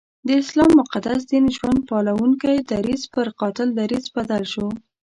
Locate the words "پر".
3.13-3.27